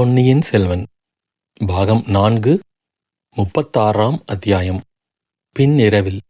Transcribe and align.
பொன்னியின் 0.00 0.40
செல்வன் 0.40 0.82
பாகம் 1.60 2.02
நான்கு 2.06 2.52
முப்பத்தாறாம் 3.36 4.16
அத்தியாயம். 4.24 4.78
பின்னிரவில் 5.56 6.20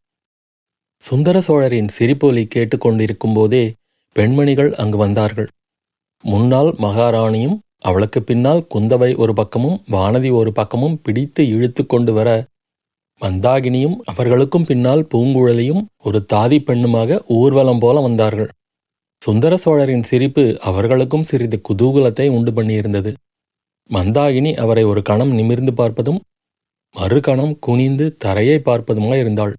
சுந்தர 1.03 1.41
சோழரின் 1.41 1.91
சிரிப்பொலி 1.99 2.43
கேட்டுக்கொண்டிருக்கும் 2.55 3.35
போதே 3.35 3.63
பெண்மணிகள் 4.17 4.73
அங்கு 4.73 4.97
வந்தார்கள். 4.97 5.49
முன்னால் 6.25 6.71
மகாராணியும் 6.79 7.57
அவளுக்கு 7.79 8.23
பின்னால் 8.23 8.65
குந்தவை 8.75 9.17
ஒரு 9.17 9.35
பக்கமும் 9.35 9.79
வானதி 9.91 10.33
ஒரு 10.33 10.53
பக்கமும் 10.53 10.99
பிடித்து 11.03 11.49
இழுத்து 11.49 11.85
கொண்டு 11.87 12.13
வர 12.13 12.29
மந்தாகினியும் 13.21 13.97
அவர்களுக்கும் 14.05 14.65
பின்னால் 14.65 15.07
பூங்குழலியும் 15.15 15.83
ஒரு 16.03 16.21
தாதி 16.35 16.61
பெண்ணுமாக 16.61 17.23
ஊர்வலம் 17.27 17.79
போல 17.79 18.01
வந்தார்கள். 18.01 18.53
சுந்தர 19.23 19.57
சோழரின் 19.57 20.03
சிரிப்பு 20.03 20.59
அவர்களுக்கும் 20.61 21.23
சிறிது 21.23 21.61
குதூகலத்தை 21.71 22.29
உண்டு 22.29 22.53
பண்ணியிருந்தது. 22.53 23.13
மந்தாகினி 23.91 24.53
அவரை 24.55 24.85
ஒரு 24.85 25.03
கணம் 25.03 25.33
நிமிர்ந்து 25.33 25.73
பார்ப்பதும் 25.73 26.21
மறுகணம் 26.95 27.55
குனிந்து 27.59 28.17
தரையை 28.17 28.59
பார்ப்பதுமாயிருந்தாள் 28.59 29.55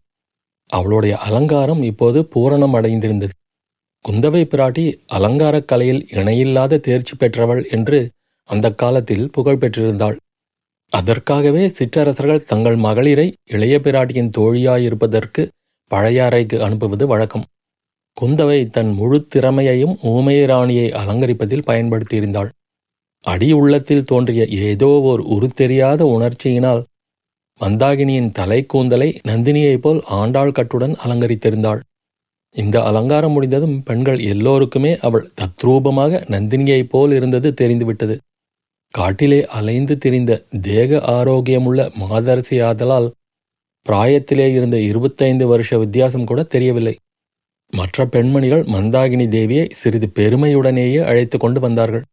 அவளுடைய 0.70 1.18
அலங்காரம் 1.18 1.82
இப்போது 1.82 2.20
பூரணம் 2.36 2.76
அடைந்திருந்தது. 2.76 3.34
குந்தவை 4.06 4.44
பிராட்டி 4.46 4.84
அலங்காரக் 5.08 5.68
கலையில் 5.68 6.08
இணையில்லாத 6.10 6.78
தேர்ச்சி 6.78 7.16
பெற்றவள் 7.16 7.64
என்று 7.70 8.00
அந்த 8.50 8.68
காலத்தில் 8.74 9.26
புகழ் 9.32 9.60
பெற்றிருந்தாள். 9.60 10.18
அதற்காகவே 10.92 11.64
சிற்றரசர்கள் 11.70 12.48
தங்கள் 12.48 12.76
மகளிரை 12.76 13.28
இளைய 13.46 13.76
பிராட்டியின் 13.80 14.32
தோழியாயிருப்பதற்கு 14.38 15.44
பழையாறைக்கு 15.92 16.58
அனுப்புவது 16.60 17.08
வழக்கம். 17.08 17.46
குந்தவை 18.18 18.70
தன் 18.70 18.92
முழு 18.92 19.28
திறமையையும் 19.28 19.96
ஊமையராணியை 20.04 20.88
அலங்கரிப்பதில் 20.92 21.68
பயன்படுத்தியிருந்தாள். 21.68 22.50
அடி 23.24 23.48
உள்ளத்தில் 23.52 24.04
தோன்றிய 24.04 24.44
ஏதோ 24.68 24.90
ஓர் 25.02 25.22
உருத்தெரியாத 25.36 26.02
உணர்ச்சியினால் 26.16 26.82
மந்தாகினியின் 27.62 28.32
தலைக்கூந்தலை 28.40 29.08
நந்தினியைப் 29.28 29.82
போல் 29.82 30.00
ஆண்டாள் 30.20 30.56
கட்டுடன் 30.58 30.96
அலங்கரித்திருந்தாள். 31.04 31.82
இந்த 32.56 32.78
அலங்காரம் 32.84 33.32
முடிந்ததும் 33.32 33.84
பெண்கள் 33.84 34.20
எல்லோருக்குமே 34.20 34.92
அவள் 34.98 35.30
தத்ரூபமாக 35.42 36.22
நந்தினியைப் 36.34 36.90
போல் 36.90 37.12
இருந்தது 37.12 37.50
தெரிந்துவிட்டது. 37.54 38.16
காட்டிலே 38.94 39.40
அலைந்து 39.58 39.96
திரிந்த 39.98 40.32
தேக 40.62 40.98
ஆரோக்கியமுள்ள 41.18 41.82
மாதரசியாதலால் 42.02 43.08
பிராயத்திலே 43.86 44.48
இருந்த 44.54 44.78
இருபத்தைந்து 44.80 45.46
வருஷ 45.48 45.78
வித்தியாசம் 45.78 46.26
கூட 46.26 46.42
தெரியவில்லை. 46.44 46.96
மற்ற 47.74 48.06
பெண்மணிகள் 48.06 48.64
மந்தாகினி 48.76 49.28
தேவியை 49.38 49.66
சிறிது 49.72 50.08
பெருமையுடனேயே 50.20 51.02
அழைத்து 51.04 51.38
கொண்டு 51.38 51.60
வந்தார்கள். 51.60 52.06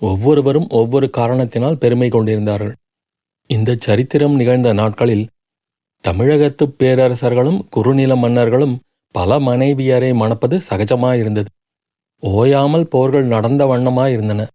ஒவ்வொருவரும் 0.00 0.66
ஒவ்வொரு 0.70 1.10
காரணத்தினால் 1.10 1.78
பெருமை 1.78 2.08
கொண்டிருந்தார்கள். 2.08 2.74
இந்த 3.46 3.76
சரித்திரம் 3.80 4.34
நிகழ்ந்த 4.34 4.72
நாட்களில் 4.72 5.28
தமிழகத்துப் 6.00 6.74
பேரரசர்களும் 6.78 7.68
குறுநில 7.70 8.16
மன்னர்களும் 8.16 8.80
பல 9.10 9.38
மனைவியரை 9.38 10.14
மணப்பது 10.14 10.60
சகஜமாயிருந்தது. 10.70 11.44
ஓயாமல் 12.20 12.88
போர்கள் 12.88 13.24
நடந்த 13.24 13.66
வண்ணமாயிருந்தன. 13.66 14.46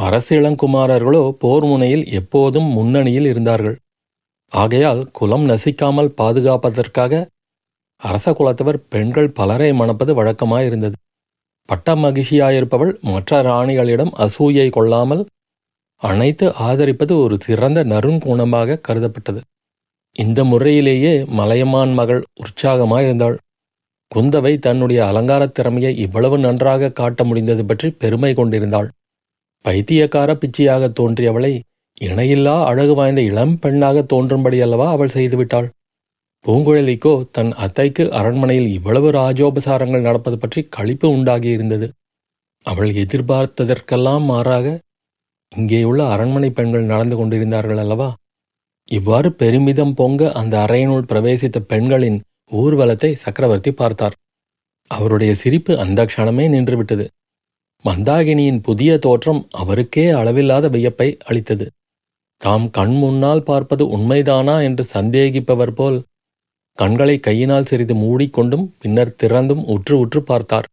அரசிளங்குமாரர்களோ 0.00 1.30
போர் 1.30 1.64
முனையில் 1.64 2.04
எப்போதும் 2.06 2.64
முன்னணியில் 2.64 3.24
இருந்தார்கள். 3.24 3.78
ஆகையால் 4.48 5.10
குலம் 5.10 5.48
நசிக்காமல் 5.48 6.14
பாதுகாப்பதற்காக 6.20 7.28
அரச 7.96 8.30
குலத்தவர் 8.30 8.82
பெண்கள் 8.88 9.30
பலரை 9.30 9.72
மணப்பது 9.72 10.24
வழக்கமாயிருந்தது. 10.24 10.92
பட்ட 11.72 11.94
மகிழ்ச்சியாயிருப்பவள் 11.96 12.90
மற்ற 13.02 13.42
ராணிகளிடம் 13.42 14.10
அசூயை 14.18 14.70
கொள்ளாமல் 14.70 15.22
அனைத்து 16.02 16.46
ஆதரிப்பது 16.58 17.14
ஒரு 17.20 17.36
சிறந்த 17.40 17.84
நறுங்குணமாக 17.84 18.78
கருதப்பட்டது. 18.88 19.40
இந்த 20.16 20.44
முறையிலேயே 20.44 21.12
மலையமான் 21.28 21.92
மகள் 21.92 22.22
உற்சாகமாயிருந்தாள். 22.42 23.36
குந்தவை 24.14 24.58
தன்னுடைய 24.58 25.00
அலங்காரத் 25.06 25.54
திறமையை 25.54 25.96
இவ்வளவு 25.96 26.38
நன்றாக 26.38 26.90
காட்ட 26.90 27.24
முடிந்தது 27.24 27.64
பற்றி 27.64 27.90
பெருமை 27.90 28.34
கொண்டிருந்தாள். 28.34 28.88
பைத்தியக்கார 29.64 30.34
பிச்சையாக 30.34 30.90
தோன்றியவளை 31.00 31.52
இணையில்லா 32.00 32.64
அழகு 32.64 32.94
வாய்ந்த 32.94 33.22
இளம் 33.22 33.58
பெண்ணாக 33.58 34.04
தோன்றும்படியல்லவா 34.12 34.88
அவள் 34.90 35.14
செய்துவிட்டாள். 35.14 35.68
பூங்குழலிக்கோ 36.44 37.12
தன் 37.30 37.52
அத்தைக்கு 37.64 38.04
அரண்மனையில் 38.10 38.70
இவ்வளவு 38.76 39.08
ராஜோபசாரங்கள் 39.12 40.06
நடப்பது 40.06 40.36
பற்றி 40.38 40.60
களிப்பு 40.76 41.06
உண்டாகியிருந்தது. 41.08 41.86
அவள் 42.64 42.90
எதிர்பார்த்ததற்கெல்லாம் 42.94 44.24
மாறாக 44.24 44.66
இங்கேயுள்ள 45.52 46.02
அரண்மனை 46.08 46.50
பெண்கள் 46.50 46.90
நடந்து 46.92 47.16
கொண்டிருந்தார்கள் 47.16 47.80
அல்லவா? 47.84 48.10
இவ்வாறு 48.88 49.28
பெருமிதம் 49.32 49.94
பொங்க 49.94 50.30
அந்த 50.32 50.54
அறையினுள் 50.64 51.08
பிரவேசித்த 51.10 51.58
பெண்களின் 51.72 52.18
ஊர்வலத்தை 52.52 53.10
சக்கரவர்த்தி 53.14 53.72
பார்த்தார். 53.72 54.16
அவருடைய 54.90 55.32
சிரிப்பு 55.34 55.72
அந்த 55.78 56.00
க்ஷணமே 56.06 56.46
நின்றுவிட்டது. 56.48 57.04
மந்தாகினியின் 57.84 58.60
புதிய 58.60 58.90
தோற்றம் 58.98 59.42
அவருக்கே 59.52 60.06
அளவில்லாத 60.12 60.66
வியப்பை 60.68 61.08
அளித்தது. 61.24 61.66
தாம் 62.40 62.66
கண் 62.70 62.96
முன்னால் 63.00 63.46
பார்ப்பது 63.48 63.84
உண்மைதானா 63.96 64.56
என்று 64.68 64.84
சந்தேகிப்பவர் 64.94 65.74
போல் 65.74 65.98
கண்களை 66.78 67.20
கையினால் 67.20 67.64
சிறிது 67.64 67.94
மூடிக்கொண்டும் 67.94 68.66
பின்னர் 68.78 69.16
திறந்தும் 69.22 69.64
உற்று 69.64 69.98
உற்று 69.98 70.22
பார்த்தார். 70.22 70.68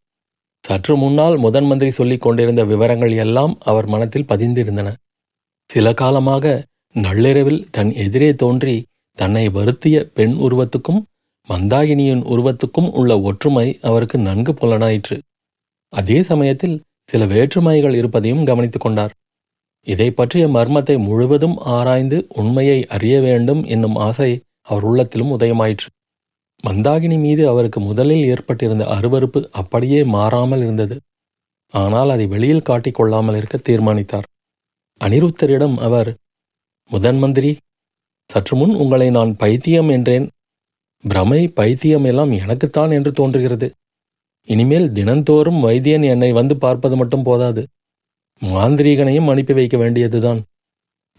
சற்று 0.64 0.96
முன்னால் 0.96 1.38
முதன் 1.38 1.66
மந்திரி 1.66 1.92
சொல்லிக் 1.92 2.22
கொண்டிருந்த 2.22 2.66
விவரங்கள் 2.66 3.14
எல்லாம் 3.16 3.58
அவர் 3.60 3.86
மனத்தில் 3.86 4.30
பதிந்திருந்தன. 4.30 4.94
சில 5.70 5.94
காலமாக 5.94 6.66
நள்ளிரவில் 6.96 7.68
தன் 7.72 7.92
எதிரே 7.94 8.36
தோன்றி 8.36 8.86
தன்னை 9.14 9.50
வருத்திய 9.50 9.98
பெண் 10.14 10.36
உருவத்துக்கும் 10.36 11.02
மந்தாகினியின் 11.50 12.24
உருவத்துக்கும் 12.24 12.90
உள்ள 12.92 13.20
ஒற்றுமை 13.20 13.68
அவருக்கு 13.82 14.18
நன்கு 14.18 14.52
புலனாயிற்று. 14.52 15.18
அதே 15.94 16.24
சமயத்தில் 16.24 16.82
சில 17.04 17.26
வேற்றுமைகள் 17.26 17.94
இருப்பதையும் 17.94 18.46
கவனித்துக் 18.46 18.82
கொண்டார். 18.82 19.14
இதை 19.88 20.12
பற்றிய 20.12 20.48
மர்மத்தை 20.48 20.96
முழுவதும் 21.00 21.58
ஆராய்ந்து 21.58 22.18
உண்மையை 22.30 22.88
அறிய 22.88 23.16
வேண்டும் 23.22 23.64
என்னும் 23.64 23.96
ஆசை 23.96 24.32
அவர் 24.70 24.86
உள்ளத்திலும் 24.90 25.34
உதயமாயிற்று. 25.38 25.90
மந்தாகினி 26.64 27.18
மீது 27.20 27.44
அவருக்கு 27.50 27.80
முதலில் 27.80 28.26
ஏற்பட்டிருந்த 28.26 28.86
அருவறுப்பு 28.96 29.40
அப்படியே 29.52 30.02
மாறாமல் 30.16 30.64
இருந்தது. 30.66 30.96
ஆனால் 31.72 32.10
அதை 32.10 32.26
வெளியில் 32.28 32.68
காட்டிக் 32.70 32.98
கொள்ளாமல் 32.98 33.38
இருக்க 33.40 33.58
தீர்மானித்தார். 33.58 34.28
அனிருத்தரிடம் 35.02 35.78
அவர் 35.78 36.10
முதன் 36.92 37.20
மந்திரி 37.20 37.52
சற்று 38.30 38.56
முன் 38.56 38.74
உங்களை 38.76 39.08
நான் 39.10 39.32
பைத்தியம் 39.36 39.90
என்றேன். 39.90 40.26
பிரமை 41.04 41.42
பைத்தியம் 41.50 42.04
எல்லாம் 42.04 42.32
எனக்குத்தான் 42.42 42.92
என்று 42.92 43.12
தோன்றுகிறது. 43.12 43.68
இனிமேல் 44.48 44.88
தினந்தோறும் 44.92 45.60
வைத்தியன் 45.60 46.06
என்னை 46.14 46.30
வந்து 46.32 46.56
பார்ப்பது 46.58 46.96
மட்டும் 46.96 47.24
போதாது. 47.24 47.64
மாந்திரீகனையும் 48.42 49.30
அனுப்பி 49.32 49.54
வைக்க 49.54 49.78
வேண்டியதுதான். 49.78 50.40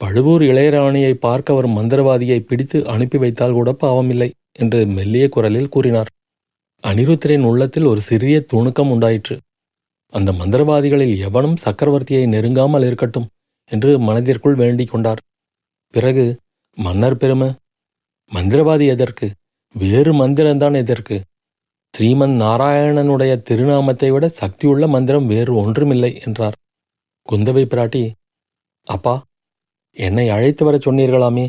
பழுவூர் 0.00 0.42
இளையராணியை 0.42 1.14
பார்க்க 1.14 1.52
வரும் 1.52 1.76
மந்திரவாதியை 1.78 2.38
பிடித்து 2.40 2.86
அனுப்பி 2.88 3.18
வைத்தால் 3.18 3.52
கூட 3.52 3.70
பாவமில்லை 3.72 4.30
என்று 4.52 4.86
மெல்லிய 4.86 5.28
குரலில் 5.28 5.68
கூறினார். 5.68 6.10
அனிருத்தரின் 6.84 7.44
உள்ளத்தில் 7.44 7.84
ஒரு 7.84 8.00
சிறிய 8.00 8.44
துணுக்கம் 8.52 8.90
உண்டாயிற்று. 8.90 9.36
அந்த 10.08 10.32
மந்திரவாதிகளில் 10.32 11.14
எவனும் 11.18 11.56
சக்கரவர்த்தியை 11.64 12.22
நெருங்காமல் 12.26 12.84
இருக்கட்டும் 12.84 13.28
என்று 13.64 13.98
மனதிற்குள் 13.98 14.54
வேண்டிக் 14.54 14.90
கொண்டார். 14.90 15.20
பிறகு 15.90 16.24
மன்னர் 16.78 17.16
பெருமை 17.16 17.48
மந்திரவாதி 18.32 18.86
எதற்கு? 18.86 19.26
வேறு 19.74 20.12
மந்திரம்தான் 20.12 20.76
எதற்கு? 20.76 21.16
ஸ்ரீமன் 21.94 22.34
நாராயணனுடைய 22.42 23.32
திருநாமத்தை 23.42 24.08
விட 24.10 24.28
சக்தியுள்ள 24.40 24.86
மந்திரம் 24.88 25.26
வேறு 25.26 25.52
ஒன்றுமில்லை 25.54 26.20
என்றார். 26.20 26.56
குந்தவை 27.28 27.64
பிராட்டி 27.72 28.02
அப்பா 28.86 29.14
என்னை 29.97 30.28
அழைத்து 30.28 30.65
வரச் 30.65 30.89
சொன்னீர்களாமே? 30.89 31.47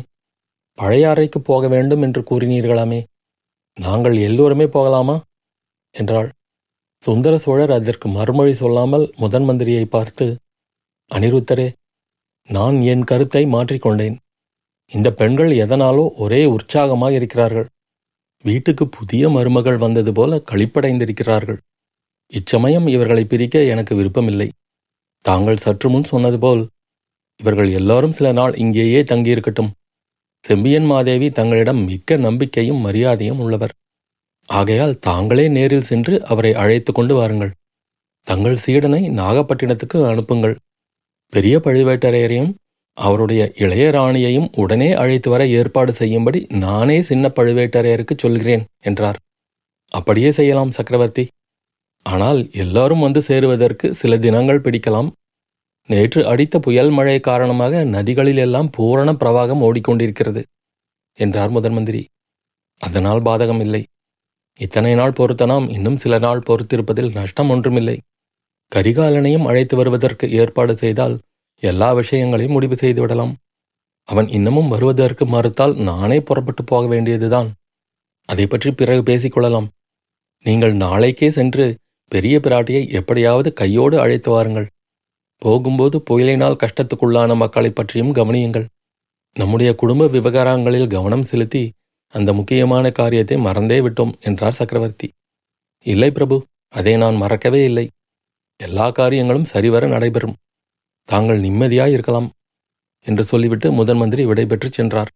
பழையாறைக்கு 0.78 1.38
போக 1.38 1.68
வேண்டும் 1.68 2.02
என்று 2.02 2.20
கூறினீர்களாமே? 2.30 3.00
நாங்கள் 3.76 4.16
எல்லோருமே 4.18 4.66
போகலாமா? 4.66 5.16
என்றாள். 5.94 6.30
சுந்தர 7.02 7.38
சோழர் 7.38 7.70
அதற்கு 7.70 8.08
மறுமொழி 8.08 8.54
சொல்லாமல் 8.54 9.12
முதன் 9.16 9.46
மந்திரியை 9.48 9.84
பார்த்து 9.84 10.26
அனிருத்தரே 11.10 11.68
நான் 12.48 12.76
என் 12.82 13.04
கருத்தை 13.04 13.42
மாற்றிக்கொண்டேன் 13.46 14.16
இந்த 14.86 15.08
பெண்கள் 15.12 15.50
எதனாலோ 15.54 16.04
ஒரே 16.14 16.40
உற்சாகமாக 16.44 17.12
இருக்கிறார்கள். 17.12 17.68
வீட்டுக்கு 18.44 18.84
புதிய 18.88 19.28
மருமகள் 19.28 19.76
வந்தது 19.76 20.12
போல 20.12 20.40
களிப்படைந்திருக்கிறார்கள். 20.50 21.58
இச்சமயம் 22.32 22.86
இவர்களை 22.86 23.24
பிரிக்க 23.24 23.62
எனக்கு 23.62 23.94
விருப்பமில்லை. 23.94 24.48
தாங்கள் 25.24 25.56
சற்று 25.56 25.88
முன் 25.90 26.04
சொன்னது 26.04 26.38
போல் 26.38 26.62
இவர்கள் 27.42 27.70
எல்லாரும் 27.70 28.16
சில 28.18 28.28
நாள் 28.32 28.54
இங்கேயே 28.54 29.00
தங்கியிருக்கட்டும். 29.02 29.70
செம்பியன் 30.44 30.84
மாதேவி 30.84 31.28
தங்களிடம் 31.30 31.80
மிக்க 31.84 32.16
நம்பிக்கையும் 32.16 32.80
மரியாதையும் 32.86 33.38
உள்ளவர். 33.38 33.74
ஆகையால் 34.48 34.98
தாங்களே 34.98 35.44
நேரில் 35.48 35.88
சென்று 35.90 36.14
அவரை 36.24 36.52
அழைத்து 36.54 36.90
கொண்டு 36.92 37.14
வாருங்கள். 37.14 37.52
தங்கள் 38.26 38.62
சீடனை 38.64 39.02
நாகப்பட்டினத்துக்கு 39.20 39.98
அனுப்புங்கள். 40.10 40.56
பெரிய 41.32 41.56
பழுவேட்டரையரையும் 41.58 42.52
அவருடைய 42.96 43.42
இளைய 43.54 43.84
ராணியையும் 43.90 44.48
உடனே 44.52 44.88
அழைத்து 44.92 45.28
வர 45.30 45.42
ஏற்பாடு 45.58 45.92
செய்யும்படி 45.92 46.40
நானே 46.64 46.98
சின்ன 47.02 47.24
பழுவேட்டரையருக்கு 47.36 48.14
சொல்கிறேன் 48.16 48.64
என்றார். 48.80 49.18
அப்படியே 49.94 50.30
செய்யலாம் 50.32 50.70
சக்கரவர்த்தி. 50.70 51.24
ஆனால் 52.06 52.40
எல்லாரும் 52.54 53.00
வந்து 53.00 53.20
சேருவதற்கு 53.22 53.88
சில 53.94 54.18
தினங்கள் 54.18 54.64
பிடிக்கலாம். 54.64 55.10
நேற்று 55.92 56.20
அடித்த 56.32 56.56
புயல் 56.58 56.92
மழை 56.96 57.16
காரணமாக 57.20 57.84
நதிகளிலெல்லாம் 57.94 58.68
பூரண 58.76 59.10
பிரவாகம் 59.12 59.64
ஓடிக்கொண்டிருக்கிறது 59.66 60.42
என்றார் 61.18 61.52
முதன் 61.56 61.76
மந்திரி. 61.76 62.02
அதனால் 62.80 63.20
பாதகம் 63.28 63.62
இல்லை 63.64 63.82
இத்தனை 64.60 64.92
நாள் 64.94 65.16
பொறுத்த 65.18 65.42
நாம் 65.46 65.66
இன்னும் 65.68 66.00
சில 66.02 66.14
நாள் 66.18 66.46
பொறுத்திருப்பதில் 66.48 67.14
நஷ்டம் 67.18 67.50
ஒன்றுமில்லை. 67.50 67.96
கரிகாலனையும் 68.72 69.46
அழைத்து 69.50 69.74
வருவதற்கு 69.76 70.26
ஏற்பாடு 70.40 70.74
செய்தால் 70.76 71.14
எல்லா 71.62 71.88
விஷயங்களையும் 71.92 72.56
முடிவு 72.56 72.76
செய்துவிடலாம். 72.82 73.32
அவன் 74.08 74.28
இன்னமும் 74.28 74.68
வருவதற்கு 74.68 75.24
மறுத்தால் 75.26 75.74
நானே 75.88 76.18
புறப்பட்டு 76.20 76.62
போக 76.64 76.84
வேண்டியதுதான். 76.86 77.48
அதை 78.28 78.44
பற்றி 78.46 78.70
பிறகு 78.72 79.02
பேசிக்கொள்ளலாம் 79.10 79.68
நீங்கள் 80.44 80.74
நாளைக்கே 80.84 81.28
சென்று 81.30 81.66
பெரிய 82.12 82.36
பிராட்டியை 82.38 82.82
எப்படியாவது 82.98 83.48
கையோடு 83.60 83.96
அழைத்து 84.00 84.30
வாருங்கள். 84.30 84.68
போகும்போது 85.42 86.02
புயலினால் 86.10 86.56
கஷ்டத்துக்குள்ளான 86.56 87.36
மக்களைப் 87.36 87.74
பற்றியும் 87.74 88.12
கவனியுங்கள். 88.12 88.66
நம்முடைய 89.34 89.74
குடும்ப 89.74 90.06
விவகாரங்களில் 90.06 90.86
கவனம் 90.86 91.22
செலுத்தி 91.22 91.72
அந்த 92.08 92.32
முக்கியமான 92.32 92.90
காரியத்தை 92.90 93.36
மறந்தே 93.36 93.80
விட்டோம் 93.80 94.12
என்றார் 94.20 94.52
சக்கரவர்த்தி. 94.52 95.12
இல்லை 95.86 96.10
பிரபு 96.10 96.44
அதை 96.68 96.96
நான் 96.96 97.16
மறக்கவே 97.16 97.64
இல்லை. 97.64 97.88
எல்லா 98.56 98.90
காரியங்களும் 98.90 99.44
சரிவர 99.44 99.86
நடைபெறும். 99.86 100.36
தாங்கள் 101.04 101.40
நிம்மதியாய் 101.40 101.92
இருக்கலாம் 101.92 102.30
என்று 103.04 103.22
சொல்லிவிட்டு 103.22 103.72
முதன் 103.72 103.96
மந்திரி 103.96 104.24
விடைபெற்றுச் 104.24 104.72
சென்றார். 104.72 105.10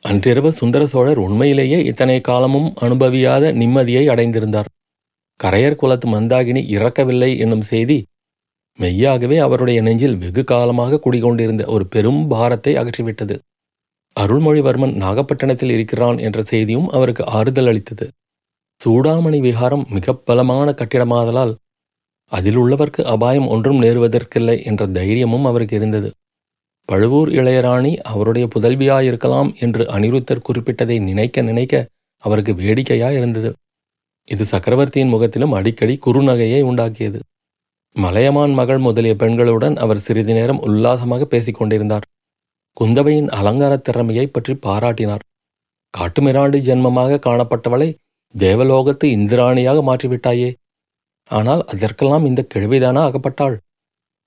அன்றிரவு 0.00 0.52
சுந்தர 0.52 0.86
சோழர் 0.86 1.18
உண்மையிலேயே 1.18 1.84
இத்தனை 1.84 2.20
காலமும் 2.20 2.74
அனுபவியாத 2.80 3.52
நிம்மதியை 3.52 4.04
அடைந்திருந்தார். 4.08 4.70
கரையர் 5.44 5.74
குலத்து 5.74 6.08
மந்தாகினி 6.08 6.66
இறக்கவில்லை 6.66 7.38
என்னும் 7.38 7.62
செய்தி 7.62 8.04
மெய்யாகவே 8.78 9.36
அவருடைய 9.38 9.82
நெஞ்சில் 9.82 10.16
வெகு 10.16 10.44
காலமாக 10.44 10.98
குடிகொண்டிருந்த 10.98 11.66
ஒரு 11.66 11.84
பெரும் 11.86 12.26
பாரத்தை 12.26 12.72
அகற்றிவிட்டது. 12.76 13.36
அருள்மொழிவர்மன் 14.16 14.94
நாகப்பட்டினத்தில் 14.94 15.70
இருக்கிறான் 15.70 16.18
என்ற 16.18 16.42
செய்தியும் 16.42 16.88
அவருக்கு 16.88 17.22
ஆறுதல் 17.26 17.66
அளித்தது. 17.66 18.06
சூடாமணி 18.80 19.38
விகாரம் 19.40 19.84
மிக 19.88 20.14
பலமான 20.28 20.68
கட்டிடமாதலால் 20.72 21.52
அதில் 22.32 22.56
உள்ளவர்க்கு 22.56 23.02
அபாயம் 23.04 23.48
ஒன்றும் 23.48 23.80
நேருவதற்கில்லை 23.82 24.56
என்ற 24.62 24.86
தைரியமும் 24.86 25.44
அவருக்கு 25.44 25.76
இருந்தது. 25.76 26.10
பழுவூர் 26.88 27.28
இளையராணி 27.28 27.92
அவருடைய 28.02 28.48
புதல்வியாயிருக்கலாம் 28.54 29.50
என்று 29.54 29.82
அனிருத்தர் 29.86 30.46
குறிப்பிட்டதை 30.48 30.96
நினைக்க 31.00 31.42
நினைக்க 31.42 31.84
அவருக்கு 32.24 32.52
வேடிக்கையாயிருந்தது. 32.52 33.50
இது 34.28 34.44
சக்கரவர்த்தியின் 34.44 35.08
முகத்திலும் 35.08 35.52
அடிக்கடி 35.52 35.94
குறுநகையை 36.06 36.60
உண்டாக்கியது. 36.62 37.20
மலையமான் 37.96 38.54
மகள் 38.54 38.78
முதலிய 38.78 39.14
பெண்களுடன் 39.14 39.76
அவர் 39.76 39.98
சிறிது 39.98 40.32
நேரம் 40.32 40.60
உல்லாசமாக 40.60 41.22
பேசிக்கொண்டிருந்தார். 41.24 42.06
குந்தவையின் 42.76 43.28
அலங்கார 43.28 43.72
திறமையை 43.76 44.26
பற்றி 44.26 44.52
பாராட்டினார். 44.66 45.24
காட்டுமிராண்டி 45.94 46.58
ஜென்மமாக 46.58 47.18
காணப்பட்டவளை 47.18 47.88
தேவலோகத்து 48.34 49.06
இந்திராணியாக 49.16 49.78
மாற்றிவிட்டாயே. 49.82 50.50
ஆனால் 51.30 51.62
அதற்கெல்லாம் 51.64 52.24
இந்த 52.24 52.40
கிழவிதானா 52.54 53.02
அகப்பட்டாள்? 53.08 53.56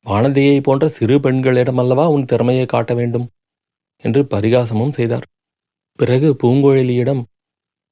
வானதியை 0.06 0.58
போன்ற 0.62 0.86
சிறு 0.88 1.16
பெண்களிடமல்லவா 1.20 2.06
உன் 2.08 2.26
திறமையை 2.26 2.66
காட்ட 2.66 2.94
வேண்டும்? 2.94 3.28
என்று 4.04 4.22
பரிகாசமும் 4.26 4.92
செய்தார். 4.92 5.26
பிறகு 6.00 6.28
பூங்குழலியிடம் 6.42 7.22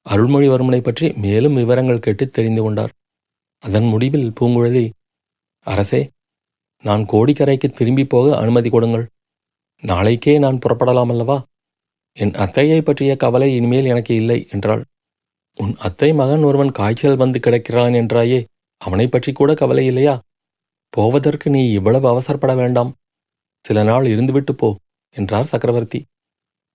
அருள்மொழிவர்மனை 0.06 0.80
பற்றி 0.80 1.06
மேலும் 1.16 1.54
விவரங்கள் 1.54 2.04
கேட்டு 2.06 2.24
தெரிந்து 2.28 2.62
கொண்டார். 2.62 2.92
அதன் 3.62 3.88
முடிவில் 3.92 4.28
பூங்குழலி 4.40 4.84
அரசே 5.66 6.02
நான் 6.84 7.02
கோடிக்கரைக்கு 7.04 7.68
திரும்பி 7.70 8.04
போக 8.04 8.36
அனுமதி 8.36 8.70
கொடுங்கள். 8.70 9.04
நாளைக்கே 9.82 10.34
நான் 10.38 10.58
புறப்படலாம் 10.58 11.12
அல்லவா? 11.14 11.36
என் 12.16 12.34
அத்தையை 12.34 12.80
பற்றிய 12.82 13.12
கவலை 13.16 13.48
இனிமேல் 13.54 13.84
எனக்கு 13.84 14.12
இல்லை 14.14 14.38
என்றாள். 14.50 14.82
உன் 15.58 15.72
அத்தை 15.76 16.10
மகன் 16.12 16.42
ஒருவன் 16.42 16.72
காய்ச்சல் 16.72 17.16
வந்து 17.16 17.38
கிடக்கிறான் 17.38 17.94
என்றாயே 17.94 18.40
அவனை 18.80 19.06
பற்றி 19.08 19.32
கூட 19.32 19.50
கவலை 19.54 19.84
இல்லையா? 19.86 20.14
போவதற்கு 20.88 21.48
நீ 21.50 21.62
இவ்வளவு 21.70 22.06
அவசரப்பட 22.12 22.52
வேண்டாம். 22.54 22.90
சில 23.64 23.82
நாள் 23.82 24.06
இருந்துவிட்டு 24.06 24.52
போ 24.52 24.68
என்றார் 25.16 25.50
சக்கரவர்த்தி. 25.52 26.00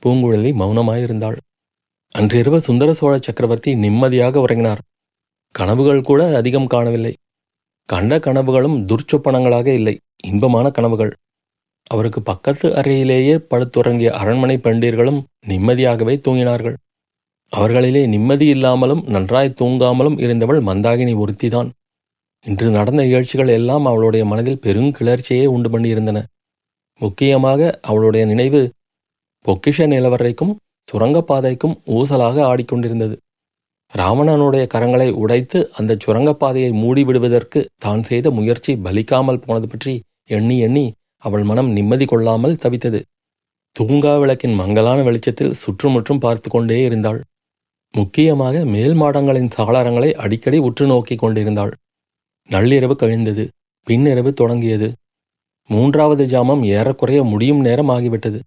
பூங்குழலி 0.04 0.52
மௌனமாயிருந்தாள். 0.62 1.38
அன்றிரவு 2.16 2.60
சுந்தர 2.62 2.94
சோழ 2.94 3.14
சக்கரவர்த்தி 3.18 3.72
நிம்மதியாக 3.76 4.40
உறங்கினார். 4.40 4.82
கனவுகள் 5.56 6.02
கூட 6.02 6.22
அதிகம் 6.38 6.68
காணவில்லை. 6.68 7.14
கண்ட 7.90 8.20
கனவுகளும் 8.20 8.78
துர்ச்சொப்பனங்களாக 8.90 9.68
இல்லை. 9.68 9.96
இன்பமான 10.24 10.70
கனவுகள். 10.70 11.12
அவருக்கு 11.88 12.22
பக்கத்து 12.22 12.68
அறையிலேயே 12.70 13.36
படுத்துறங்கிய 13.52 14.10
அரண்மனை 14.22 14.56
பெண்டீர்களும் 14.58 15.20
நிம்மதியாகவே 15.48 16.16
தூங்கினார்கள். 16.26 16.76
அவர்களிலே 17.52 18.02
நிம்மதி 18.08 18.48
இல்லாமலும் 18.48 19.02
நன்றாய் 19.08 19.58
தூங்காமலும் 19.62 20.18
இருந்தவள் 20.20 20.60
மந்தாகினி 20.64 21.14
ஒருத்திதான். 21.24 21.70
இன்று 22.46 22.68
நடந்த 22.70 23.00
நிகழ்ச்சிகள் 23.04 23.48
எல்லாம் 23.48 23.86
அவளுடைய 23.86 24.26
மனதில் 24.26 24.62
பெருங்கிளர்ச்சியே 24.66 25.46
உண்டு 25.46 25.70
பண்ணியிருந்தன. 25.70 26.20
முக்கியமாக 27.02 27.80
அவளுடைய 27.82 28.24
நினைவு 28.26 28.62
பொக்கிஷ 29.46 29.88
நிலவரைக்கும் 29.94 30.54
சுரங்கப்பாதைக்கும் 30.88 31.76
ஊசலாக 31.96 32.38
ஆடிக்கொண்டிருந்தது. 32.52 33.16
ராவணனுடைய 33.94 34.64
கரங்களை 34.74 35.10
உடைத்து 35.12 35.60
அந்த 35.74 35.98
சுரங்கப்பாதையை 36.04 36.72
மூடிவிடுவதற்கு 36.82 37.60
தான் 37.78 38.04
செய்த 38.04 38.28
முயற்சி 38.32 38.72
பலிக்காமல் 38.86 39.44
போனது 39.46 39.68
பற்றி 39.68 39.94
எண்ணி 40.38 40.58
எண்ணி 40.60 40.86
அவள் 41.24 41.44
மனம் 41.44 41.70
நிம்மதி 41.70 42.06
கொள்ளாமல் 42.06 42.60
தவித்தது. 42.64 43.00
தூங்கா 43.76 44.14
விளக்கின் 44.20 44.56
மங்கலான 44.56 45.00
வெளிச்சத்தில் 45.02 45.54
சுற்றுமுற்றும் 45.54 46.20
பார்த்து 46.20 46.48
கொண்டே 46.50 46.78
இருந்தாள். 46.84 47.20
முக்கியமாக 47.94 48.56
மேல் 48.66 48.94
மாடங்களின் 48.94 49.52
சாளரங்களை 49.58 50.10
அடிக்கடி 50.14 50.58
உற்று 50.58 50.86
நோக்கிக் 50.86 51.20
கொண்டிருந்தாள். 51.20 51.74
நள்ளிரவு 52.50 52.96
கழிந்தது 52.96 53.44
பின்னிரவு 53.88 54.32
தொடங்கியது. 54.34 54.90
மூன்றாவது 55.70 56.24
ஜாமம் 56.26 56.64
ஏறக்குறைய 56.78 57.20
முடியும் 57.24 57.62
நேரம் 57.62 57.90
ஆகிவிட்டது. 57.90 58.40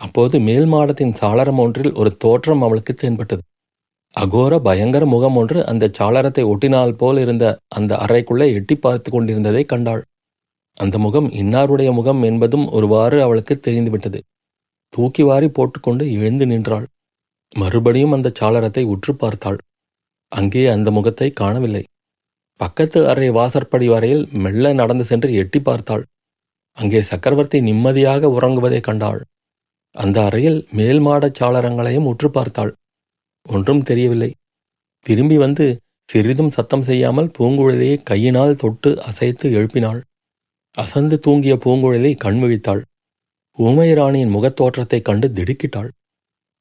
அப்போது 0.00 0.36
மேல் 0.40 0.68
மாடத்தின் 0.72 1.16
சாளரம் 1.20 1.60
ஒன்றில் 1.64 1.92
ஒரு 1.92 2.10
தோற்றம் 2.16 2.62
அவளுக்கு 2.62 2.92
தென்பட்டது. 2.94 3.42
அகோர 4.16 4.58
பயங்கர 4.58 5.04
முகம் 5.06 5.36
ஒன்று 5.36 5.58
அந்த 5.66 5.90
சாளரத்தை 5.98 6.44
ஒட்டினால் 6.52 6.94
போல் 6.96 7.18
இருந்த 7.18 7.44
அந்த 7.68 7.92
அறைக்குள்ளே 7.96 8.46
எட்டி 8.54 8.76
பார்த்து 8.76 9.08
கொண்டிருந்ததை 9.10 9.62
கண்டாள். 9.64 10.02
அந்த 10.76 10.98
முகம் 10.98 11.28
இன்னாருடைய 11.30 11.92
முகம் 11.92 12.22
என்பதும் 12.22 12.66
ஒருவாறு 12.68 13.18
அவளுக்கு 13.22 13.54
தெரிந்துவிட்டது. 13.60 14.20
தூக்கி 14.92 15.22
வாரி 15.22 15.48
போட்டுக்கொண்டு 15.48 16.12
எழுந்து 16.12 16.46
நின்றாள். 16.46 16.86
மறுபடியும் 17.56 18.12
அந்த 18.12 18.28
சாளரத்தை 18.40 18.82
உற்று 18.84 19.12
பார்த்தாள். 19.14 19.58
அங்கே 20.32 20.64
அந்த 20.66 20.88
முகத்தை 20.90 21.28
காணவில்லை. 21.32 21.84
பக்கத்து 22.60 23.08
அறை 23.08 23.28
வாசற்படி 23.30 23.88
வரையில் 23.88 24.24
மெல்ல 24.44 24.72
நடந்து 24.72 25.04
சென்று 25.04 25.30
எட்டி 25.34 25.60
பார்த்தாள். 25.60 26.04
அங்கே 26.78 27.00
சக்கரவர்த்தி 27.02 27.58
நிம்மதியாக 27.60 28.28
உறங்குவதைக் 28.28 28.86
கண்டாள். 28.88 29.20
அந்த 29.94 30.18
அறையில் 30.24 30.58
மேல் 30.70 31.00
மாடச் 31.00 31.38
சாளரங்களையும் 31.40 32.08
உற்று 32.12 32.30
பார்த்தாள். 32.30 32.72
ஒன்றும் 33.48 33.82
தெரியவில்லை. 33.82 34.34
திரும்பி 35.00 35.38
வந்து 35.38 35.80
சிறிதும் 36.04 36.50
சத்தம் 36.50 36.82
செய்யாமல் 36.82 37.30
பூங்குழலியை 37.38 38.02
கையினால் 38.02 38.56
தொட்டு 38.56 39.02
அசைத்து 39.02 39.52
எழுப்பினாள். 39.52 40.00
அசந்து 40.72 41.18
தூங்கிய 41.18 41.54
பூங்குழலி 41.54 42.16
கண் 42.16 42.42
விழித்தாள். 42.42 42.82
ஊமையராணியின் 43.58 44.30
முகத்தோற்றத்தைக் 44.30 45.04
கண்டு 45.04 45.28
திடுக்கிட்டாள். 45.28 45.88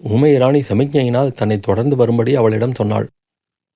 ஊமையராணி 0.04 0.62
சமிக்ஞையினால் 0.62 1.32
தன்னை 1.32 1.60
தொடர்ந்து 1.60 1.96
வரும்படி 1.96 2.36
அவளிடம் 2.36 2.74
சொன்னாள். 2.74 3.10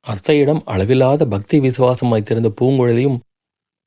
அத்தையிடம் 0.07 0.61
அளவில்லாத 0.65 1.25
பக்தி 1.25 1.59
விசுவாசம் 1.59 2.09
வைத்திருந்த 2.09 2.51
பூங்குழலியும் 2.61 3.19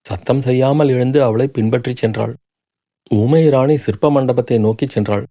சத்தம் 0.00 0.40
செய்யாமல் 0.40 0.88
எழுந்து 0.88 1.22
அவளை 1.22 1.48
பின்பற்றிச் 1.48 2.04
சென்றாள். 2.04 2.34
ஊமையராணி 3.14 3.74
சிற்ப 3.74 4.10
மண்டபத்தை 4.10 4.58
நோக்கிச் 4.58 4.98
சென்றாள். 4.98 5.24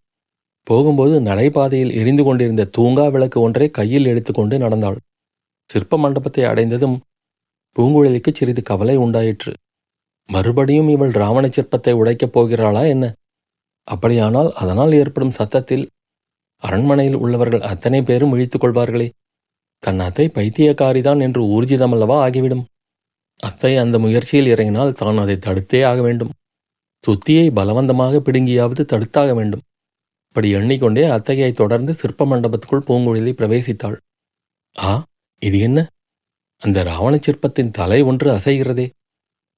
போகும்போது 0.63 1.21
நடைபாதையில் 1.21 1.93
எரிந்து 1.93 2.23
கொண்டிருந்த 2.23 2.69
தூங்கா 2.77 3.05
விளக்கு 3.11 3.41
ஒன்றை 3.41 3.69
கையில் 3.69 4.05
எடுத்துக்கொண்டு 4.05 4.57
நடந்தாள். 4.57 4.99
சிற்ப 5.69 5.97
மண்டபத்தை 5.97 6.43
அடைந்ததும் 6.43 6.97
பூங்குழலிக்கு 7.75 8.31
சிறிது 8.33 8.61
கவலை 8.61 8.95
உண்டாயிற்று. 8.95 9.51
மறுபடியும் 10.29 10.87
இவள் 10.87 11.11
ராவண 11.11 11.45
சிற்பத்தை 11.47 11.93
உடைக்கப் 11.93 12.33
போகிறாளா 12.35 12.83
என்ன? 12.87 13.05
அப்படியானால் 13.83 14.49
அதனால் 14.53 14.91
ஏற்படும் 14.91 15.29
சத்தத்தில் 15.29 15.85
அரண்மனையில் 16.63 17.15
உள்ளவர்கள் 17.15 17.61
அத்தனை 17.61 17.99
பேரும் 18.01 18.33
இழித்துக் 18.33 18.63
கொள்வார்களே. 18.63 19.07
தன் 19.83 19.99
அத்தை 19.99 20.25
பைத்தியக்காரிதான் 20.27 21.19
என்று 21.19 21.41
ஊர்ஜிதமல்லவா 21.45 22.17
ஆகிவிடும். 22.25 22.63
அத்தை 23.39 23.77
அந்த 23.77 23.95
முயற்சியில் 23.99 24.45
இறங்கினால் 24.45 24.93
தான் 24.93 25.17
அதை 25.17 25.35
தடுத்தே 25.35 25.79
ஆக 25.85 25.99
வேண்டும். 26.01 26.33
சுத்தியை 27.03 27.45
பலவந்தமாக 27.51 28.19
பிடுங்கியாவது 28.19 28.83
தடுத்தாக 28.93 29.33
வேண்டும். 29.33 29.63
இப்படி 30.31 30.49
எண்ணிக்கொண்டே 30.49 31.03
அத்தகையை 31.03 31.51
தொடர்ந்து 31.51 31.93
சிற்ப 31.93 32.25
மண்டபத்துக்குள் 32.25 32.85
பூங்குழலி 32.87 33.31
பிரவேசித்தாள். 33.31 33.97
ஆ 34.77 35.03
இது 35.39 35.59
என்ன? 35.59 35.87
அந்த 36.57 36.83
ராவண 36.83 37.17
சிற்பத்தின் 37.17 37.71
தலை 37.71 38.01
ஒன்று 38.01 38.31
அசைகிறதே. 38.31 38.89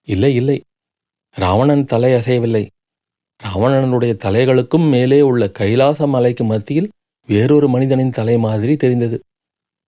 இல்லை 0.01 0.35
இல்லை. 0.35 0.63
ராவணன் 1.31 1.85
தலை 1.85 2.11
அசையவில்லை. 2.11 2.67
ராவணனுடைய 3.43 4.13
தலைகளுக்கும் 4.23 4.89
மேலே 4.89 5.21
உள்ள 5.21 5.49
கைலாச 5.49 6.07
மலைக்கு 6.07 6.43
மத்தியில் 6.43 6.91
வேறொரு 7.27 7.69
மனிதனின் 7.69 8.09
தலை 8.09 8.37
மாதிரி 8.37 8.75
தெரிந்தது. 8.75 9.19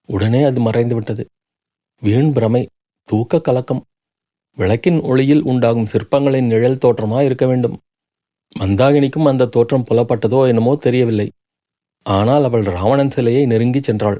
உடனே 0.05 0.43
அது 0.43 0.61
மறைந்துவிட்டது. 0.61 1.25
வீண் 2.01 2.33
பிரமை 2.33 2.67
தூக்க 3.03 3.41
கலக்கம். 3.41 3.83
விளக்கின் 4.55 5.01
ஒளியில் 5.01 5.41
உண்டாகும் 5.41 5.87
சிற்பங்களின் 5.91 6.45
நிழல் 6.45 6.77
தோற்றமாக 6.77 7.23
இருக்க 7.23 7.45
வேண்டும். 7.45 7.79
மந்தாகினிக்கும் 8.55 9.29
அந்த 9.31 9.49
தோற்றம் 9.55 9.87
புலப்பட்டதோ 9.89 10.39
என்னமோ 10.47 10.73
தெரியவில்லை. 10.75 11.27
ஆனால் 12.05 12.43
அவள் 12.43 12.65
ராவணன் 12.75 13.11
சிலையை 13.15 13.43
நெருங்கிச் 13.45 13.87
சென்றாள். 13.87 14.17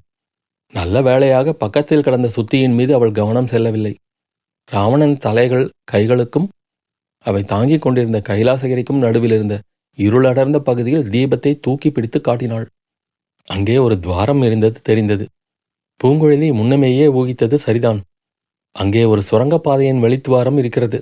நல்ல 0.74 1.02
வேளையாக 1.02 1.54
பக்கத்தில் 1.54 2.04
கிடந்த 2.06 2.28
சுத்தியின் 2.36 2.76
மீது 2.80 2.92
அவள் 2.94 3.18
கவனம் 3.20 3.52
செல்லவில்லை. 3.54 3.94
ராவணன் 4.70 5.16
தலைகள் 5.18 5.66
கைகளுக்கும் 5.92 6.48
அவை 7.26 7.42
தாங்கிக் 7.44 7.84
கொண்டிருந்த 7.84 8.20
கைலாசகிரிக்கும் 8.30 9.04
நடுவில் 9.06 9.32
இருந்த 9.32 9.56
இருளடர்ந்த 9.98 10.58
பகுதியில் 10.60 11.08
தீபத்தை 11.10 11.52
தூக்கி 11.60 11.90
பிடித்து 11.92 12.20
காட்டினாள். 12.22 12.66
அங்கே 13.48 13.78
ஒரு 13.78 13.96
துவாரம் 14.00 14.42
இருந்தது 14.42 14.80
தெரிந்தது. 14.82 15.26
பூங்குழலி 16.00 16.48
முன்னமேயே 16.60 17.06
ஊகித்தது 17.20 17.56
சரிதான். 17.56 18.00
அங்கே 18.76 19.04
ஒரு 19.12 19.22
சுரங்கப்பாதையின் 19.30 20.04
வெளித்துவாரம் 20.06 20.58
இருக்கிறது. 20.62 21.00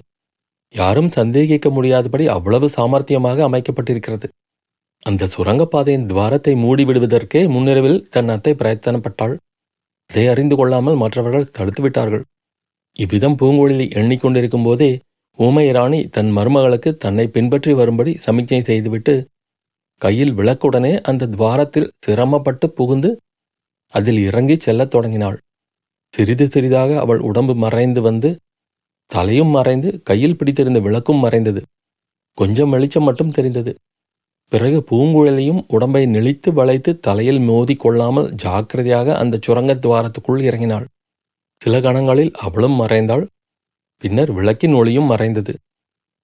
யாரும் 0.74 1.10
சந்தேகிக்க 1.10 1.68
முடியாதபடி 1.70 2.26
அவ்வளவு 2.28 2.68
சாமர்த்தியமாக 2.76 3.44
அமைக்கப்பட்டிருக்கிறது. 3.50 4.28
அந்த 5.06 5.30
சுரங்கப்பாதையின் 5.36 6.06
துவாரத்தை 6.10 6.54
மூடிவிடுவதற்கே 6.56 7.42
முன்னிரவில் 7.50 8.00
தன் 8.10 8.30
அத்தை 8.30 8.54
பிரயத்தனப்பட்டாள். 8.54 9.34
இதை 10.10 10.26
அறிந்து 10.28 10.56
கொள்ளாமல் 10.56 10.96
மற்றவர்கள் 10.96 11.52
தடுத்துவிட்டார்கள் 11.58 12.24
இவ்விதம் 13.00 13.38
பூங்குழலி 13.42 13.86
எண்ணிக்கொண்டிருக்கும் 14.00 14.64
போதே 14.64 14.90
ஊமை 15.40 15.68
ராணி 15.72 16.00
தன் 16.16 16.32
மருமகளுக்கு 16.38 16.90
தன்னை 16.98 17.26
பின்பற்றி 17.28 17.72
வரும்படி 17.74 18.12
சமிக்ஞை 18.26 18.60
செய்துவிட்டு 18.62 19.14
கையில் 20.02 20.34
விளக்குடனே 20.34 20.94
அந்த 21.10 21.30
துவாரத்தில் 21.36 21.92
சிரமப்பட்டு 22.06 22.68
புகுந்து 22.70 23.10
அதில் 23.94 24.20
இறங்கிச் 24.28 24.64
செல்லத் 24.66 24.94
தொடங்கினாள். 24.96 25.38
சிறிது 26.14 26.46
சிறிதாக 26.48 26.92
அவள் 27.04 27.22
உடம்பு 27.30 27.54
மறைந்து 27.56 28.02
வந்து 28.02 28.30
தலையும் 29.12 29.50
மறைந்து 29.50 29.90
கையில் 30.04 30.38
பிடித்திருந்த 30.38 30.80
விளக்கும் 30.80 31.22
மறைந்தது. 31.24 31.62
கொஞ்சம் 32.38 32.70
வெளிச்சம் 32.70 33.04
மட்டும் 33.04 33.32
தெரிந்தது. 33.32 33.72
பிறகு 34.52 34.80
பூங்குழலியும் 34.90 35.62
உடம்பை 35.68 36.02
நெளித்து 36.06 36.50
வளைத்து 36.54 36.92
தலையில் 37.00 37.40
மோதி 37.40 37.76
கொள்ளாமல் 37.76 38.30
ஜாக்கிரதையாக 38.36 39.16
அந்த 39.18 39.40
சுரங்க 39.42 39.74
துவாரத்துக்குள் 39.74 40.42
இறங்கினாள். 40.42 40.86
சில 41.62 41.80
கணங்களில் 41.80 42.34
அவளும் 42.38 42.80
மறைந்தாள். 42.82 43.26
பின்னர் 43.98 44.32
விளக்கின் 44.32 44.74
ஒளியும் 44.74 45.10
மறைந்தது. 45.12 45.54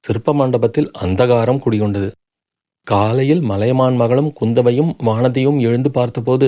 சிற்ப 0.04 0.34
மண்டபத்தில் 0.34 0.90
அந்தகாரம் 1.02 1.62
குடிகொண்டது. 1.66 2.10
காலையில் 2.88 3.42
மலையமான் 3.42 3.96
மகளும் 3.96 4.34
குந்தவையும் 4.40 4.92
வானதியும் 5.06 5.60
எழுந்து 5.60 5.90
பார்த்தபோது 5.92 6.48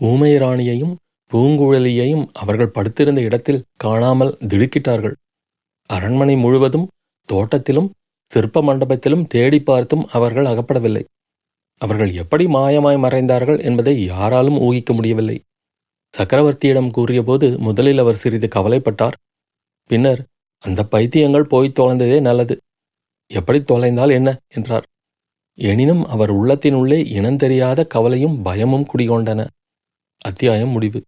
ஊமை 0.00 0.32
ராணியையும் 0.36 0.94
பூங்குழலியையும் 1.32 2.24
அவர்கள் 2.32 2.74
படுத்திருந்த 2.76 3.20
இடத்தில் 3.20 3.64
காணாமல் 3.76 4.36
திடுக்கிட்டார்கள். 4.46 5.16
அரண்மனை 5.86 6.36
முழுவதும் 6.36 6.88
தோட்டத்திலும் 7.32 7.90
சிற்ப 8.30 8.62
மண்டபத்திலும் 8.62 9.26
தேடி 9.26 9.62
பார்த்தும் 9.62 10.06
அவர்கள் 10.06 10.44
அகப்படவில்லை. 10.44 11.04
அவர்கள் 11.78 12.12
எப்படி 12.12 12.46
மாயமாய் 12.46 13.02
மறைந்தார்கள் 13.02 13.62
என்பதை 13.62 14.04
யாராலும் 14.04 14.58
ஊகிக்க 14.58 14.92
முடியவில்லை. 14.92 15.44
சக்கரவர்த்தியிடம் 16.18 16.90
கூறியபோது 16.90 17.58
முதலில் 17.58 17.98
அவர் 17.98 18.14
சிறிது 18.14 18.48
கவலைப்பட்டார். 18.54 19.16
பின்னர் 19.86 20.26
அந்த 20.58 20.80
பைத்தியங்கள் 20.90 21.42
போய் 21.42 21.72
தொலைந்ததே 21.80 22.20
நல்லது. 22.20 22.54
எப்படி 23.30 23.62
தொலைந்தால் 23.62 24.10
என்ன? 24.10 24.38
என்றார். 24.48 24.86
எனினும் 25.58 26.04
அவர் 26.04 26.32
உள்ளத்தினுள்ளே 26.32 26.98
இனந்தெரியாத 27.18 27.86
கவலையும் 27.86 28.42
பயமும் 28.42 28.86
குடிகொண்டன. 28.92 29.46
அத்தியாயம் 30.18 30.68
முடிவு. 30.68 31.00